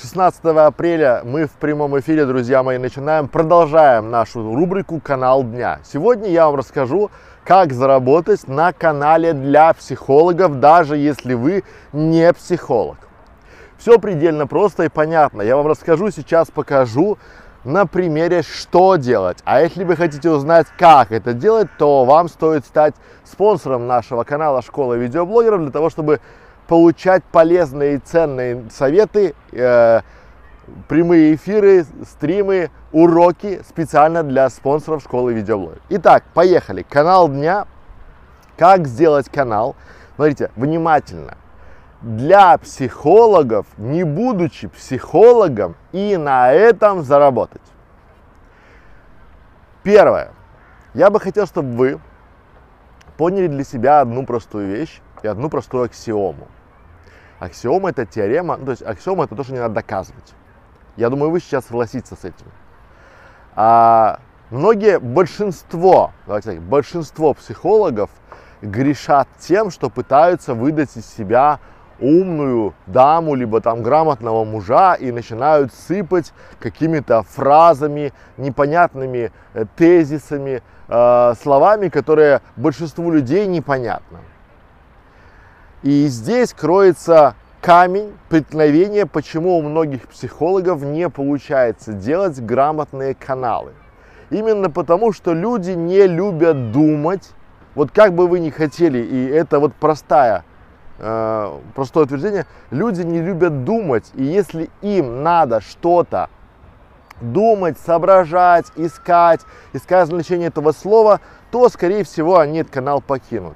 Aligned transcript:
16 0.00 0.44
апреля 0.44 1.22
мы 1.24 1.46
в 1.46 1.52
прямом 1.52 1.98
эфире, 2.00 2.26
друзья 2.26 2.62
мои, 2.62 2.76
начинаем, 2.76 3.28
продолжаем 3.28 4.10
нашу 4.10 4.54
рубрику 4.54 5.00
«Канал 5.00 5.42
дня». 5.42 5.80
Сегодня 5.84 6.28
я 6.28 6.46
вам 6.46 6.56
расскажу, 6.56 7.10
как 7.44 7.72
заработать 7.72 8.46
на 8.46 8.74
канале 8.74 9.32
для 9.32 9.72
психологов, 9.72 10.60
даже 10.60 10.98
если 10.98 11.32
вы 11.32 11.64
не 11.94 12.30
психолог. 12.34 12.98
Все 13.78 13.98
предельно 13.98 14.46
просто 14.46 14.84
и 14.84 14.88
понятно. 14.88 15.40
Я 15.40 15.56
вам 15.56 15.66
расскажу 15.66 16.10
сейчас, 16.10 16.50
покажу 16.50 17.16
на 17.64 17.86
примере, 17.86 18.42
что 18.42 18.96
делать. 18.96 19.38
А 19.44 19.60
если 19.60 19.84
вы 19.84 19.96
хотите 19.96 20.30
узнать, 20.30 20.66
как 20.78 21.10
это 21.10 21.32
делать, 21.32 21.68
то 21.78 22.04
вам 22.04 22.28
стоит 22.28 22.64
стать 22.64 22.94
спонсором 23.24 23.86
нашего 23.86 24.24
канала 24.24 24.62
«Школа 24.62 24.94
видеоблогеров» 24.94 25.62
для 25.62 25.70
того, 25.70 25.90
чтобы 25.90 26.20
получать 26.66 27.24
полезные 27.24 27.96
и 27.96 27.98
ценные 27.98 28.64
советы, 28.70 29.34
э, 29.52 30.00
прямые 30.88 31.34
эфиры, 31.34 31.84
стримы, 32.04 32.70
уроки 32.92 33.62
специально 33.68 34.22
для 34.22 34.48
спонсоров 34.50 35.02
школы 35.02 35.32
видеоблогов. 35.32 35.78
Итак, 35.90 36.24
поехали. 36.34 36.82
Канал 36.82 37.28
дня. 37.28 37.66
Как 38.56 38.86
сделать 38.86 39.28
канал? 39.28 39.76
Смотрите, 40.14 40.50
внимательно. 40.56 41.36
Для 42.00 42.56
психологов, 42.58 43.66
не 43.76 44.04
будучи 44.04 44.68
психологом, 44.68 45.76
и 45.92 46.16
на 46.16 46.52
этом 46.52 47.02
заработать. 47.02 47.62
Первое. 49.82 50.32
Я 50.94 51.10
бы 51.10 51.20
хотел, 51.20 51.46
чтобы 51.46 51.76
вы 51.76 52.00
поняли 53.16 53.46
для 53.46 53.64
себя 53.64 54.00
одну 54.00 54.24
простую 54.26 54.68
вещь 54.68 55.00
и 55.22 55.26
одну 55.26 55.48
простую 55.48 55.84
аксиому. 55.84 56.48
Аксиома 57.38 57.90
это 57.90 58.06
теорема, 58.06 58.56
ну, 58.56 58.66
то 58.66 58.70
есть 58.70 58.82
аксиома 58.82 59.24
это 59.24 59.36
то, 59.36 59.44
что 59.44 59.52
не 59.52 59.58
надо 59.58 59.74
доказывать. 59.74 60.34
Я 60.96 61.10
думаю, 61.10 61.30
вы 61.30 61.40
сейчас 61.40 61.66
согласитесь 61.66 62.18
с 62.18 62.24
этим. 62.24 62.46
А, 63.54 64.20
многие, 64.50 64.98
большинство, 64.98 66.12
давайте 66.26 66.52
так, 66.52 66.62
большинство 66.62 67.34
психологов 67.34 68.10
грешат 68.62 69.28
тем, 69.38 69.70
что 69.70 69.90
пытаются 69.90 70.54
выдать 70.54 70.96
из 70.96 71.06
себя 71.06 71.60
умную 72.00 72.74
даму, 72.86 73.34
либо 73.34 73.60
там 73.60 73.82
грамотного 73.82 74.44
мужа 74.44 74.94
и 74.94 75.10
начинают 75.12 75.72
сыпать 75.72 76.32
какими-то 76.58 77.22
фразами, 77.22 78.12
непонятными 78.36 79.32
э, 79.54 79.64
тезисами, 79.76 80.62
э, 80.88 81.34
словами, 81.42 81.88
которые 81.88 82.42
большинству 82.56 83.10
людей 83.10 83.46
непонятны. 83.46 84.18
И 85.86 86.08
здесь 86.08 86.52
кроется 86.52 87.36
камень 87.60 88.12
преткновения, 88.28 89.06
почему 89.06 89.56
у 89.56 89.62
многих 89.62 90.08
психологов 90.08 90.82
не 90.82 91.08
получается 91.08 91.92
делать 91.92 92.40
грамотные 92.40 93.14
каналы. 93.14 93.72
Именно 94.30 94.68
потому, 94.68 95.12
что 95.12 95.32
люди 95.32 95.70
не 95.70 96.08
любят 96.08 96.72
думать, 96.72 97.30
вот 97.76 97.92
как 97.92 98.14
бы 98.14 98.26
вы 98.26 98.40
ни 98.40 98.50
хотели, 98.50 98.98
и 98.98 99.26
это 99.26 99.60
вот 99.60 99.74
простая, 99.76 100.44
э, 100.98 101.56
простое 101.76 102.06
утверждение, 102.06 102.46
люди 102.72 103.02
не 103.02 103.22
любят 103.22 103.62
думать, 103.62 104.10
и 104.14 104.24
если 104.24 104.70
им 104.82 105.22
надо 105.22 105.60
что-то 105.60 106.30
думать, 107.20 107.78
соображать, 107.78 108.66
искать, 108.74 109.42
искать 109.72 110.08
значение 110.08 110.48
этого 110.48 110.72
слова, 110.72 111.20
то, 111.52 111.68
скорее 111.68 112.02
всего, 112.02 112.40
они 112.40 112.58
этот 112.58 112.72
канал 112.72 113.00
покинут. 113.00 113.54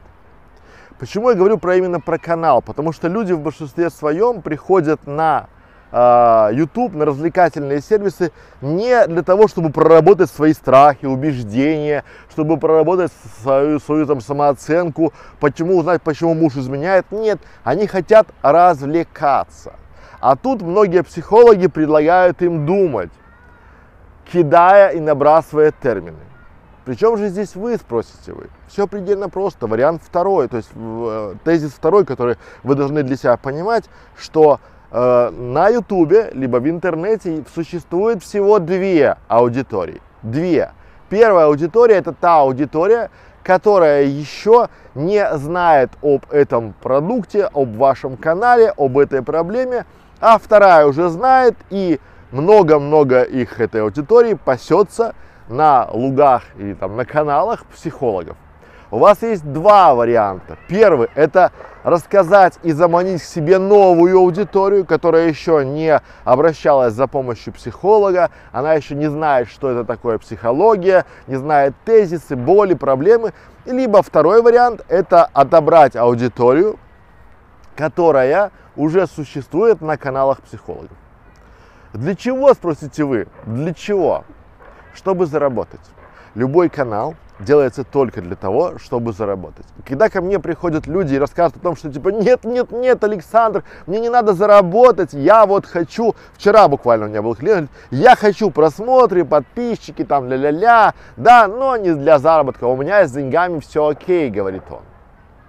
Почему 1.00 1.30
я 1.30 1.34
говорю 1.34 1.56
про 1.56 1.76
именно 1.76 1.98
про 1.98 2.18
канал? 2.18 2.60
Потому 2.60 2.92
что 2.92 3.08
люди 3.08 3.32
в 3.32 3.40
большинстве 3.40 3.88
своем 3.88 4.42
приходят 4.42 5.06
на 5.06 5.46
э, 5.92 6.50
YouTube, 6.52 6.94
на 6.94 7.06
развлекательные 7.06 7.80
сервисы 7.80 8.32
не 8.60 9.06
для 9.06 9.22
того, 9.22 9.48
чтобы 9.48 9.70
проработать 9.70 10.30
свои 10.30 10.52
страхи, 10.52 11.06
убеждения, 11.06 12.04
чтобы 12.30 12.58
проработать 12.58 13.12
свою, 13.40 13.80
свою 13.80 14.04
там, 14.04 14.20
самооценку, 14.20 15.14
почему 15.40 15.78
узнать, 15.78 16.02
почему 16.02 16.34
муж 16.34 16.56
изменяет. 16.56 17.10
Нет, 17.10 17.40
они 17.64 17.86
хотят 17.86 18.26
развлекаться. 18.42 19.76
А 20.20 20.36
тут 20.36 20.60
многие 20.60 21.02
психологи 21.02 21.68
предлагают 21.68 22.42
им 22.42 22.66
думать, 22.66 23.10
кидая 24.30 24.90
и 24.90 25.00
набрасывая 25.00 25.72
термины. 25.72 26.29
Причем 26.90 27.16
же 27.16 27.28
здесь 27.28 27.54
вы, 27.54 27.76
спросите 27.76 28.32
вы? 28.32 28.48
Все 28.66 28.88
предельно 28.88 29.28
просто. 29.28 29.68
Вариант 29.68 30.02
второй, 30.04 30.48
то 30.48 30.56
есть 30.56 30.70
э, 30.74 31.34
тезис 31.44 31.70
второй, 31.70 32.04
который 32.04 32.36
вы 32.64 32.74
должны 32.74 33.04
для 33.04 33.16
себя 33.16 33.36
понимать, 33.36 33.84
что 34.18 34.58
э, 34.90 35.30
на 35.30 35.68
Ютубе 35.68 36.30
либо 36.34 36.56
в 36.56 36.68
интернете 36.68 37.44
существует 37.54 38.24
всего 38.24 38.58
две 38.58 39.18
аудитории. 39.28 40.02
Две. 40.24 40.72
Первая 41.08 41.46
аудитория 41.46 41.94
это 41.94 42.12
та 42.12 42.40
аудитория, 42.40 43.12
которая 43.44 44.02
еще 44.02 44.66
не 44.96 45.24
знает 45.36 45.92
об 46.02 46.24
этом 46.32 46.74
продукте, 46.82 47.48
об 47.54 47.76
вашем 47.76 48.16
канале, 48.16 48.74
об 48.76 48.98
этой 48.98 49.22
проблеме, 49.22 49.86
а 50.20 50.40
вторая 50.40 50.86
уже 50.86 51.08
знает 51.08 51.54
и 51.70 52.00
много-много 52.32 53.22
их 53.22 53.60
этой 53.60 53.82
аудитории 53.82 54.34
пасется 54.34 55.14
на 55.50 55.88
лугах 55.92 56.44
или 56.56 56.74
там 56.74 56.96
на 56.96 57.04
каналах 57.04 57.66
психологов. 57.66 58.36
У 58.92 58.98
вас 58.98 59.22
есть 59.22 59.44
два 59.44 59.94
варианта. 59.94 60.56
Первый– 60.68 61.08
это 61.14 61.52
рассказать 61.84 62.58
и 62.64 62.72
заманить 62.72 63.22
к 63.22 63.24
себе 63.24 63.58
новую 63.58 64.18
аудиторию, 64.18 64.84
которая 64.84 65.28
еще 65.28 65.64
не 65.64 66.00
обращалась 66.24 66.94
за 66.94 67.06
помощью 67.06 67.52
психолога, 67.52 68.30
она 68.50 68.74
еще 68.74 68.96
не 68.96 69.08
знает, 69.08 69.48
что 69.48 69.70
это 69.70 69.84
такое 69.84 70.18
психология, 70.18 71.04
не 71.28 71.36
знает 71.36 71.74
тезисы, 71.84 72.34
боли, 72.34 72.74
проблемы. 72.74 73.32
Либо 73.64 74.02
второй 74.02 74.42
вариант– 74.42 74.84
это 74.88 75.24
отобрать 75.24 75.94
аудиторию, 75.94 76.76
которая 77.76 78.50
уже 78.74 79.06
существует 79.06 79.80
на 79.80 79.96
каналах 79.96 80.42
психологов. 80.42 80.96
Для 81.92 82.16
чего, 82.16 82.54
спросите 82.54 83.04
вы? 83.04 83.28
Для 83.46 83.72
чего? 83.72 84.24
Чтобы 84.94 85.26
заработать. 85.26 85.80
Любой 86.34 86.68
канал 86.68 87.14
делается 87.40 87.84
только 87.84 88.20
для 88.20 88.36
того, 88.36 88.78
чтобы 88.78 89.12
заработать. 89.12 89.66
Когда 89.86 90.08
ко 90.08 90.20
мне 90.20 90.38
приходят 90.38 90.86
люди 90.86 91.14
и 91.14 91.18
рассказывают 91.18 91.56
о 91.56 91.60
том, 91.60 91.76
что 91.76 91.90
типа 91.90 92.10
нет, 92.10 92.44
нет, 92.44 92.70
нет, 92.70 93.02
Александр, 93.02 93.64
мне 93.86 94.00
не 94.00 94.08
надо 94.08 94.32
заработать, 94.32 95.12
я 95.12 95.46
вот 95.46 95.66
хочу, 95.66 96.14
вчера 96.34 96.68
буквально 96.68 97.06
у 97.06 97.08
меня 97.08 97.22
был 97.22 97.34
клиент, 97.34 97.70
я 97.90 98.14
хочу 98.14 98.50
просмотры, 98.50 99.24
подписчики, 99.24 100.04
там, 100.04 100.28
ля-ля-ля, 100.28 100.94
да, 101.16 101.48
но 101.48 101.76
не 101.76 101.94
для 101.94 102.18
заработка, 102.18 102.64
у 102.64 102.76
меня 102.76 103.06
с 103.06 103.12
деньгами 103.12 103.58
все 103.60 103.88
окей, 103.88 104.30
говорит 104.30 104.62
он. 104.70 104.82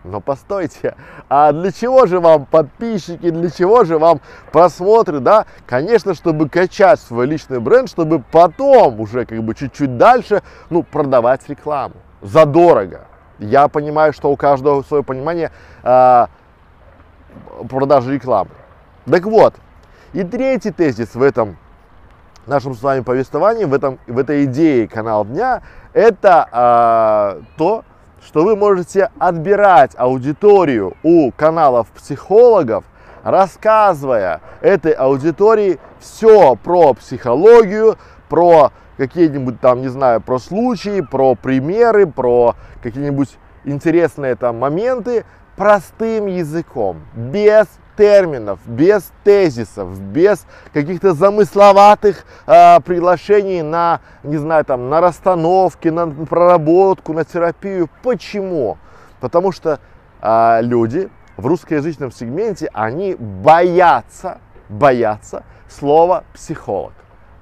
Но 0.03 0.19
постойте, 0.19 0.95
а 1.29 1.51
для 1.51 1.71
чего 1.71 2.07
же 2.07 2.19
вам 2.19 2.45
подписчики, 2.47 3.29
для 3.29 3.51
чего 3.51 3.83
же 3.83 3.99
вам 3.99 4.19
просмотры, 4.51 5.19
да? 5.19 5.45
Конечно, 5.67 6.15
чтобы 6.15 6.49
качать 6.49 6.99
свой 6.99 7.27
личный 7.27 7.59
бренд, 7.59 7.87
чтобы 7.87 8.23
потом 8.31 8.99
уже 8.99 9.25
как 9.25 9.43
бы 9.43 9.53
чуть-чуть 9.53 9.97
дальше, 9.97 10.41
ну, 10.71 10.81
продавать 10.81 11.47
рекламу 11.47 11.95
задорого. 12.21 13.01
Я 13.37 13.67
понимаю, 13.67 14.13
что 14.13 14.31
у 14.31 14.35
каждого 14.35 14.81
свое 14.81 15.03
понимание 15.03 15.51
э, 15.83 16.25
продажи 17.69 18.13
рекламы. 18.15 18.51
Так 19.05 19.23
вот, 19.25 19.55
и 20.13 20.23
третий 20.23 20.71
тезис 20.71 21.13
в 21.13 21.21
этом 21.21 21.57
нашем 22.47 22.73
с 22.73 22.81
вами 22.81 23.01
повествовании, 23.01 23.65
в, 23.65 23.73
этом, 23.73 23.99
в 24.07 24.17
этой 24.17 24.45
идее 24.45 24.87
канал 24.87 25.25
дня, 25.25 25.61
это 25.93 26.47
э, 26.51 27.43
то, 27.57 27.83
что 28.25 28.43
вы 28.43 28.55
можете 28.55 29.09
отбирать 29.19 29.93
аудиторию 29.97 30.95
у 31.03 31.31
каналов 31.31 31.87
психологов, 31.87 32.83
рассказывая 33.23 34.41
этой 34.61 34.91
аудитории 34.91 35.79
все 35.99 36.55
про 36.55 36.93
психологию, 36.93 37.97
про 38.29 38.71
какие-нибудь 38.97 39.59
там, 39.59 39.81
не 39.81 39.87
знаю, 39.87 40.21
про 40.21 40.39
случаи, 40.39 41.01
про 41.01 41.35
примеры, 41.35 42.05
про 42.05 42.55
какие-нибудь 42.83 43.37
интересные 43.63 44.35
там 44.35 44.59
моменты 44.59 45.25
простым 45.55 46.27
языком, 46.27 47.01
без 47.15 47.67
терминов, 47.97 48.59
без 48.65 49.11
тезисов, 49.23 49.99
без 49.99 50.45
каких-то 50.73 51.13
замысловатых 51.13 52.25
э, 52.47 52.79
приглашений 52.81 53.61
на, 53.61 54.01
не 54.23 54.37
знаю, 54.37 54.65
там, 54.65 54.89
на 54.89 55.01
расстановки, 55.01 55.89
на 55.89 56.07
проработку, 56.07 57.13
на 57.13 57.25
терапию. 57.25 57.89
Почему? 58.03 58.77
Потому 59.19 59.51
что 59.51 59.79
э, 60.21 60.59
люди 60.61 61.09
в 61.37 61.45
русскоязычном 61.45 62.11
сегменте, 62.11 62.69
они 62.73 63.15
боятся, 63.15 64.39
боятся 64.69 65.43
слова 65.69 66.23
психолог. 66.33 66.93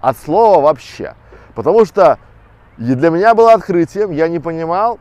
От 0.02 0.18
слова 0.18 0.62
вообще. 0.62 1.16
Потому 1.56 1.86
что 1.86 2.18
и 2.78 2.96
для 2.96 3.10
меня 3.10 3.36
было 3.36 3.54
открытием, 3.54 4.12
я 4.12 4.30
не 4.30 4.40
понимал, 4.40 5.00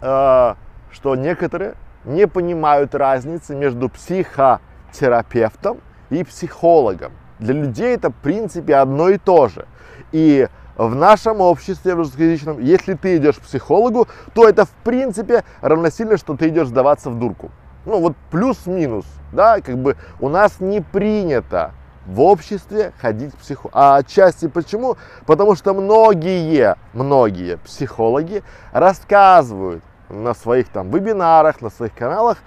э, 0.00 0.54
что 0.92 1.16
некоторые 1.16 1.74
не 2.04 2.26
понимают 2.26 2.94
разницы 2.94 3.54
между 3.54 3.88
психотерапевтом 3.88 5.78
и 6.10 6.24
психологом. 6.24 7.12
Для 7.38 7.54
людей 7.54 7.94
это 7.94 8.10
в 8.10 8.14
принципе 8.14 8.76
одно 8.76 9.08
и 9.08 9.18
то 9.18 9.48
же. 9.48 9.66
И 10.12 10.48
в 10.76 10.94
нашем 10.94 11.40
обществе 11.40 11.94
в 11.94 11.98
русскоязычном, 11.98 12.58
если 12.60 12.94
ты 12.94 13.16
идешь 13.16 13.36
к 13.36 13.42
психологу, 13.42 14.08
то 14.34 14.48
это 14.48 14.64
в 14.64 14.70
принципе 14.84 15.44
равносильно, 15.60 16.16
что 16.16 16.36
ты 16.36 16.48
идешь 16.48 16.68
сдаваться 16.68 17.10
в 17.10 17.18
дурку. 17.18 17.50
Ну 17.86 18.00
вот 18.00 18.16
плюс-минус, 18.30 19.04
да, 19.32 19.60
как 19.60 19.78
бы 19.78 19.96
у 20.20 20.28
нас 20.28 20.60
не 20.60 20.80
принято 20.80 21.72
в 22.06 22.20
обществе 22.20 22.92
ходить 23.00 23.32
к 23.32 23.36
психологу. 23.36 23.70
А 23.74 23.96
отчасти 23.96 24.48
почему? 24.48 24.96
Потому 25.26 25.54
что 25.54 25.74
многие, 25.74 26.76
многие 26.92 27.58
психологи 27.58 28.42
рассказывают 28.72 29.82
на 30.10 30.34
своих 30.34 30.68
там 30.68 30.90
вебинарах, 30.90 31.60
на 31.60 31.70
своих 31.70 31.94
каналах 31.94 32.38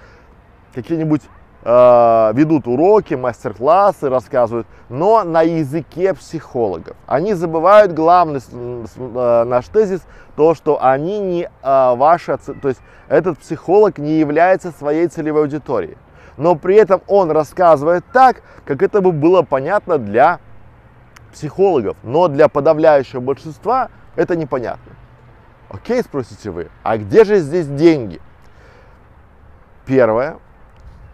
какие-нибудь 0.73 1.21
э, 1.63 2.31
ведут 2.33 2.67
уроки, 2.67 3.13
мастер-классы, 3.13 4.09
рассказывают, 4.09 4.67
но 4.89 5.23
на 5.23 5.41
языке 5.41 6.13
психологов. 6.13 6.95
Они 7.07 7.33
забывают 7.33 7.93
главный 7.93 8.41
э, 8.41 9.43
наш 9.45 9.67
тезис, 9.67 10.01
то, 10.35 10.55
что 10.55 10.83
они 10.83 11.19
не 11.19 11.43
э, 11.43 11.95
ваши, 11.95 12.37
то 12.37 12.67
есть 12.67 12.81
этот 13.07 13.39
психолог 13.39 13.97
не 13.97 14.19
является 14.19 14.71
своей 14.71 15.07
целевой 15.07 15.43
аудиторией. 15.43 15.97
Но 16.37 16.55
при 16.55 16.75
этом 16.75 17.01
он 17.07 17.29
рассказывает 17.31 18.03
так, 18.11 18.41
как 18.65 18.81
это 18.81 19.01
бы 19.01 19.11
было 19.11 19.43
понятно 19.43 19.99
для 19.99 20.39
психологов, 21.31 21.95
но 22.03 22.27
для 22.27 22.47
подавляющего 22.47 23.19
большинства 23.19 23.89
это 24.15 24.35
непонятно. 24.35 24.93
Окей, 25.73 26.03
спросите 26.03 26.51
вы, 26.51 26.69
а 26.83 26.97
где 26.97 27.23
же 27.23 27.39
здесь 27.39 27.67
деньги? 27.67 28.21
Первое, 29.87 30.37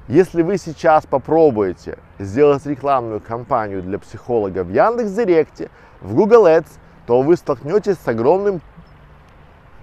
если 0.10 0.42
вы 0.42 0.58
сейчас 0.58 1.06
попробуете 1.06 1.98
сделать 2.20 2.66
рекламную 2.66 3.22
кампанию 3.22 3.82
для 3.82 3.98
психолога 3.98 4.66
в 4.66 4.70
Яндекс.Директе, 4.70 5.70
в 6.02 6.14
Google 6.14 6.46
Ads, 6.46 6.68
то 7.08 7.22
вы 7.22 7.38
столкнетесь 7.38 7.98
с, 7.98 8.08
огромным, 8.08 8.62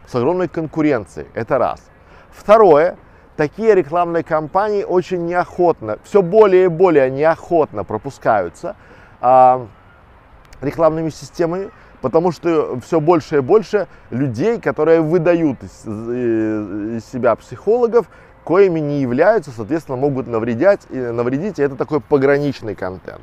с 0.06 0.14
огромной 0.14 0.46
конкуренцией. 0.46 1.26
Это 1.32 1.56
раз. 1.56 1.80
Второе, 2.30 2.98
такие 3.34 3.74
рекламные 3.74 4.24
кампании 4.24 4.84
очень 4.84 5.24
неохотно, 5.24 5.98
все 6.04 6.20
более 6.20 6.66
и 6.66 6.68
более 6.68 7.10
неохотно 7.10 7.82
пропускаются 7.82 8.76
а, 9.22 9.66
рекламными 10.60 11.08
системами, 11.08 11.70
потому 12.06 12.30
что 12.30 12.78
все 12.86 13.00
больше 13.00 13.38
и 13.38 13.40
больше 13.40 13.88
людей, 14.10 14.60
которые 14.60 15.00
выдают 15.00 15.60
из, 15.64 15.84
из 15.84 17.04
себя 17.04 17.34
психологов, 17.34 18.06
коими 18.44 18.78
не 18.78 19.00
являются, 19.00 19.50
соответственно, 19.50 19.98
могут 19.98 20.28
навредять, 20.28 20.82
навредить, 20.88 21.58
и 21.58 21.62
это 21.62 21.74
такой 21.74 22.00
пограничный 22.00 22.76
контент. 22.76 23.22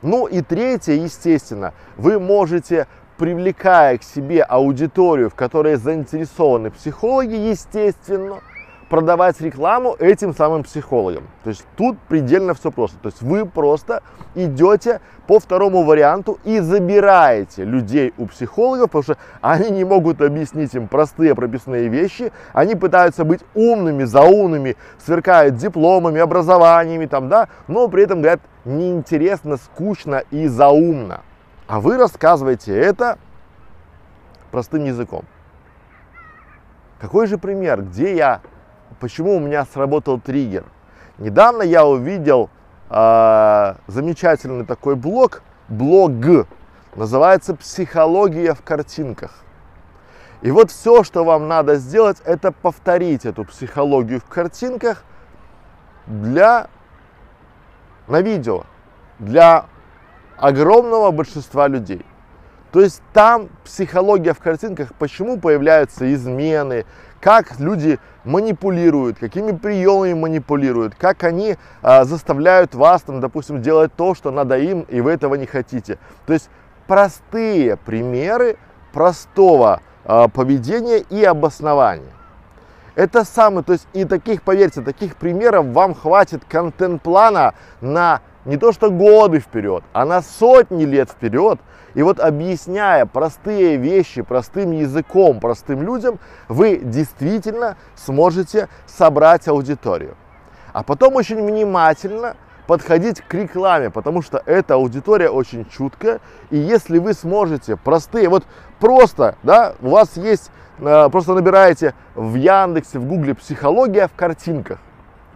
Ну 0.00 0.28
и 0.28 0.42
третье, 0.42 0.92
естественно, 0.92 1.74
вы 1.96 2.20
можете 2.20 2.86
привлекая 3.18 3.98
к 3.98 4.04
себе 4.04 4.44
аудиторию, 4.44 5.28
в 5.28 5.34
которой 5.34 5.74
заинтересованы 5.74 6.70
психологи, 6.70 7.34
естественно, 7.34 8.38
продавать 8.90 9.40
рекламу 9.40 9.94
этим 10.00 10.34
самым 10.34 10.64
психологам. 10.64 11.28
То 11.44 11.50
есть 11.50 11.64
тут 11.76 11.96
предельно 12.08 12.54
все 12.54 12.70
просто. 12.72 12.98
То 12.98 13.06
есть 13.08 13.22
вы 13.22 13.46
просто 13.46 14.02
идете 14.34 15.00
по 15.28 15.38
второму 15.38 15.84
варианту 15.84 16.40
и 16.44 16.58
забираете 16.58 17.64
людей 17.64 18.12
у 18.18 18.26
психологов, 18.26 18.90
потому 18.90 19.02
что 19.04 19.16
они 19.40 19.70
не 19.70 19.84
могут 19.84 20.20
объяснить 20.20 20.74
им 20.74 20.88
простые 20.88 21.36
прописные 21.36 21.88
вещи, 21.88 22.32
они 22.52 22.74
пытаются 22.74 23.24
быть 23.24 23.40
умными, 23.54 24.02
заумными, 24.02 24.76
сверкают 24.98 25.54
дипломами, 25.54 26.20
образованиями, 26.20 27.06
там, 27.06 27.28
да, 27.28 27.48
но 27.68 27.88
при 27.88 28.02
этом 28.02 28.20
говорят 28.20 28.40
неинтересно, 28.64 29.56
скучно 29.56 30.24
и 30.32 30.48
заумно. 30.48 31.20
А 31.68 31.78
вы 31.78 31.96
рассказываете 31.96 32.76
это 32.76 33.18
простым 34.50 34.84
языком. 34.84 35.24
Какой 37.00 37.28
же 37.28 37.38
пример, 37.38 37.82
где 37.82 38.16
я 38.16 38.40
почему 38.98 39.36
у 39.36 39.40
меня 39.40 39.64
сработал 39.64 40.20
триггер. 40.20 40.64
Недавно 41.18 41.62
я 41.62 41.86
увидел 41.86 42.50
э, 42.88 43.74
замечательный 43.86 44.64
такой 44.64 44.96
блог, 44.96 45.42
блог, 45.68 46.12
называется 46.94 47.54
«Психология 47.54 48.54
в 48.54 48.62
картинках». 48.62 49.44
И 50.42 50.50
вот 50.50 50.70
все, 50.70 51.04
что 51.04 51.24
вам 51.24 51.48
надо 51.48 51.76
сделать, 51.76 52.18
это 52.24 52.50
повторить 52.50 53.26
эту 53.26 53.44
психологию 53.44 54.20
в 54.20 54.24
картинках 54.24 55.04
для, 56.06 56.68
на 58.08 58.22
видео, 58.22 58.64
для 59.18 59.66
огромного 60.38 61.10
большинства 61.10 61.68
людей. 61.68 62.04
То 62.72 62.80
есть 62.80 63.02
там 63.12 63.48
психология 63.64 64.32
в 64.32 64.38
картинках, 64.38 64.94
почему 64.94 65.38
появляются 65.38 66.12
измены, 66.14 66.86
как 67.20 67.58
люди 67.60 67.98
манипулируют, 68.24 69.18
какими 69.18 69.52
приемами 69.52 70.14
манипулируют, 70.14 70.94
как 70.94 71.24
они 71.24 71.56
а, 71.82 72.04
заставляют 72.04 72.74
вас, 72.74 73.02
там, 73.02 73.20
допустим, 73.20 73.62
делать 73.62 73.92
то, 73.94 74.14
что 74.14 74.30
надо 74.30 74.58
им, 74.58 74.82
и 74.82 75.00
вы 75.00 75.12
этого 75.12 75.34
не 75.34 75.46
хотите. 75.46 75.98
То 76.26 76.32
есть 76.32 76.50
простые 76.86 77.76
примеры 77.76 78.56
простого 78.92 79.80
а, 80.04 80.28
поведения 80.28 80.98
и 80.98 81.22
обоснования. 81.24 82.12
Это 82.94 83.24
самое, 83.24 83.64
то 83.64 83.72
есть 83.72 83.86
и 83.92 84.04
таких, 84.04 84.42
поверьте, 84.42 84.82
таких 84.82 85.16
примеров 85.16 85.66
вам 85.66 85.94
хватит 85.94 86.42
контент-плана 86.48 87.54
на 87.80 88.20
не 88.50 88.56
то 88.56 88.72
что 88.72 88.90
годы 88.90 89.38
вперед, 89.38 89.84
а 89.92 90.04
на 90.04 90.22
сотни 90.22 90.84
лет 90.84 91.08
вперед, 91.08 91.60
и 91.94 92.02
вот 92.02 92.18
объясняя 92.18 93.06
простые 93.06 93.76
вещи 93.76 94.22
простым 94.22 94.72
языком, 94.72 95.38
простым 95.38 95.82
людям, 95.82 96.18
вы 96.48 96.78
действительно 96.82 97.76
сможете 97.94 98.68
собрать 98.86 99.46
аудиторию. 99.46 100.16
А 100.72 100.82
потом 100.82 101.14
очень 101.14 101.40
внимательно 101.40 102.36
подходить 102.66 103.20
к 103.20 103.32
рекламе, 103.34 103.88
потому 103.88 104.20
что 104.20 104.42
эта 104.44 104.74
аудитория 104.74 105.30
очень 105.30 105.64
чуткая, 105.70 106.18
и 106.50 106.56
если 106.56 106.98
вы 106.98 107.14
сможете 107.14 107.76
простые, 107.76 108.28
вот 108.28 108.44
просто, 108.80 109.36
да, 109.44 109.74
у 109.80 109.90
вас 109.90 110.16
есть, 110.16 110.50
э, 110.80 111.08
просто 111.08 111.34
набираете 111.34 111.94
в 112.16 112.34
Яндексе, 112.34 112.98
в 112.98 113.06
Гугле 113.06 113.36
психология 113.36 114.08
в 114.08 114.14
картинках, 114.14 114.80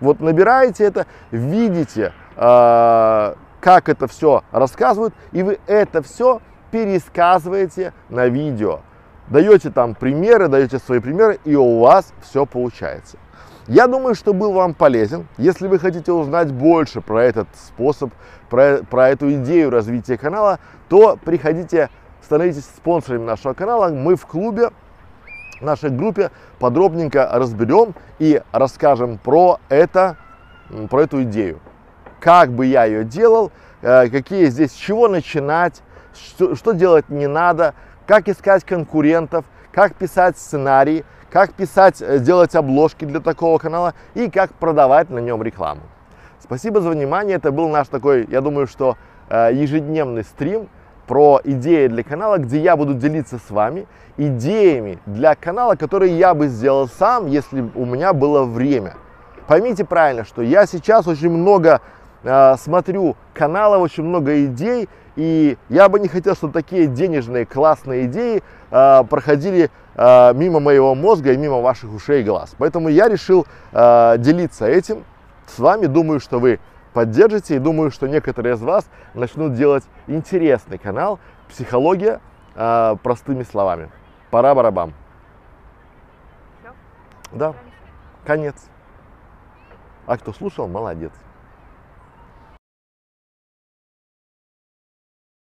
вот 0.04 0.20
набираете 0.20 0.84
это, 0.84 1.06
видите, 1.30 2.12
э, 2.36 3.34
как 3.60 3.88
это 3.88 4.06
все 4.06 4.44
рассказывают, 4.52 5.14
и 5.32 5.42
вы 5.42 5.58
это 5.66 6.02
все 6.02 6.40
пересказываете 6.70 7.92
на 8.08 8.26
видео. 8.26 8.80
Даете 9.28 9.70
там 9.70 9.94
примеры, 9.94 10.48
даете 10.48 10.78
свои 10.78 11.00
примеры, 11.00 11.40
и 11.44 11.56
у 11.56 11.80
вас 11.80 12.12
все 12.20 12.44
получается. 12.44 13.16
Я 13.66 13.86
думаю, 13.86 14.14
что 14.14 14.34
был 14.34 14.52
вам 14.52 14.74
полезен. 14.74 15.26
Если 15.38 15.66
вы 15.66 15.78
хотите 15.78 16.12
узнать 16.12 16.52
больше 16.52 17.00
про 17.00 17.24
этот 17.24 17.48
способ, 17.54 18.12
про, 18.50 18.80
про 18.90 19.08
эту 19.08 19.32
идею 19.32 19.70
развития 19.70 20.18
канала, 20.18 20.58
то 20.90 21.18
приходите, 21.24 21.88
становитесь 22.22 22.66
спонсорами 22.66 23.24
нашего 23.24 23.54
канала. 23.54 23.88
Мы 23.88 24.16
в 24.16 24.26
клубе, 24.26 24.70
нашей 25.64 25.90
группе 25.90 26.30
подробненько 26.58 27.28
разберем 27.32 27.94
и 28.18 28.42
расскажем 28.52 29.18
про 29.18 29.58
это, 29.68 30.16
про 30.88 31.02
эту 31.02 31.22
идею 31.24 31.60
как 32.24 32.52
бы 32.52 32.64
я 32.64 32.86
ее 32.86 33.04
делал, 33.04 33.52
э, 33.82 34.08
какие 34.08 34.46
здесь, 34.46 34.72
с 34.72 34.74
чего 34.74 35.08
начинать, 35.08 35.82
что, 36.14 36.54
что 36.54 36.72
делать 36.72 37.10
не 37.10 37.26
надо, 37.26 37.74
как 38.06 38.30
искать 38.30 38.64
конкурентов, 38.64 39.44
как 39.72 39.94
писать 39.94 40.38
сценарии, 40.38 41.04
как 41.30 41.52
писать, 41.52 42.00
э, 42.00 42.18
делать 42.20 42.54
обложки 42.54 43.04
для 43.04 43.20
такого 43.20 43.58
канала 43.58 43.92
и 44.14 44.30
как 44.30 44.54
продавать 44.54 45.10
на 45.10 45.18
нем 45.18 45.42
рекламу. 45.42 45.82
Спасибо 46.40 46.80
за 46.80 46.88
внимание. 46.88 47.36
Это 47.36 47.52
был 47.52 47.68
наш 47.68 47.88
такой, 47.88 48.26
я 48.30 48.40
думаю, 48.40 48.68
что 48.68 48.96
э, 49.28 49.50
ежедневный 49.52 50.24
стрим 50.24 50.70
про 51.06 51.40
идеи 51.44 51.86
для 51.88 52.02
канала, 52.02 52.38
где 52.38 52.58
я 52.58 52.76
буду 52.76 52.94
делиться 52.94 53.38
с 53.38 53.50
вами 53.50 53.86
идеями 54.16 54.98
для 55.06 55.34
канала, 55.34 55.74
которые 55.74 56.16
я 56.16 56.34
бы 56.34 56.48
сделал 56.48 56.88
сам, 56.88 57.26
если 57.26 57.68
у 57.74 57.84
меня 57.84 58.12
было 58.12 58.44
время. 58.44 58.94
Поймите 59.46 59.84
правильно, 59.84 60.24
что 60.24 60.42
я 60.42 60.66
сейчас 60.66 61.06
очень 61.06 61.30
много 61.30 61.80
э, 62.22 62.54
смотрю 62.56 63.16
каналов, 63.34 63.82
очень 63.82 64.04
много 64.04 64.44
идей, 64.46 64.88
и 65.16 65.58
я 65.68 65.88
бы 65.88 66.00
не 66.00 66.08
хотел, 66.08 66.34
чтобы 66.34 66.52
такие 66.52 66.86
денежные 66.86 67.44
классные 67.44 68.06
идеи 68.06 68.42
э, 68.70 69.04
проходили 69.08 69.70
э, 69.94 70.32
мимо 70.34 70.60
моего 70.60 70.94
мозга 70.94 71.32
и 71.32 71.36
мимо 71.36 71.60
ваших 71.60 71.92
ушей 71.92 72.22
и 72.22 72.24
глаз. 72.24 72.54
Поэтому 72.58 72.88
я 72.88 73.08
решил 73.08 73.46
э, 73.72 74.14
делиться 74.18 74.66
этим 74.66 75.04
с 75.46 75.58
вами. 75.58 75.86
Думаю, 75.86 76.20
что 76.20 76.38
вы 76.38 76.58
поддержите 76.94 77.56
и 77.56 77.58
думаю, 77.58 77.90
что 77.90 78.06
некоторые 78.06 78.54
из 78.54 78.62
вас 78.62 78.88
начнут 79.12 79.54
делать 79.54 79.84
интересный 80.06 80.78
канал 80.78 81.18
«Психология 81.48 82.20
э, 82.54 82.96
простыми 83.02 83.42
словами». 83.42 83.90
Пора 84.30 84.54
барабам. 84.54 84.94
Все? 86.60 86.72
Да, 87.32 87.54
конец. 88.24 88.54
А 90.06 90.16
кто 90.16 90.32
слушал, 90.32 90.68
молодец. 90.68 91.12